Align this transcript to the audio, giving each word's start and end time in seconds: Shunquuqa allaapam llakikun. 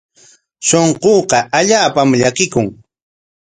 Shunquuqa 0.67 1.39
allaapam 1.57 2.09
llakikun. 2.19 2.67